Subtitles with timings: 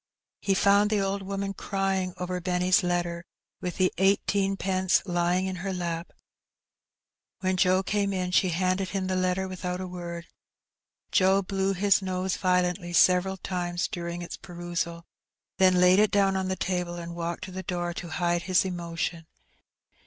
[0.39, 3.23] He found the old woman crying over Benny^s letter,
[3.61, 6.11] with the eighteenpence lying in her lap.
[7.41, 10.25] When Joe came in she handed him the letter without a word.
[11.11, 15.05] Joe blew his nose violently several times during its perusal,
[15.59, 18.65] then laid it down on the table, and walked to the door to hide his
[18.65, 19.27] emotion.